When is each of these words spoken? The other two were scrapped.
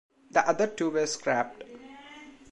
The 0.31 0.39
other 0.49 0.65
two 0.65 0.89
were 0.89 1.05
scrapped. 1.05 1.63